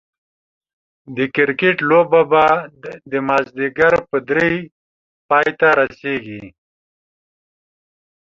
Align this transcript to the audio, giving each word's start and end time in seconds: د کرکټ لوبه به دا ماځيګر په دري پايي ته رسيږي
د 1.15 1.17
کرکټ 1.35 1.77
لوبه 1.89 2.21
به 2.31 2.45
دا 3.11 3.19
ماځيګر 3.27 3.93
په 4.09 4.17
دري 4.29 4.53
پايي 5.29 5.51
ته 5.59 5.69
رسيږي 5.79 6.43